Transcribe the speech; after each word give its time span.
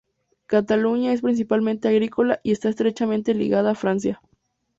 Cataluña 0.47 1.13
es 1.13 1.21
principalmente 1.21 1.87
agrícola 1.87 2.39
y 2.41 2.53
está 2.53 2.69
estrechamente 2.69 3.35
ligada 3.35 3.69
a 3.69 3.75
Francia. 3.75 4.19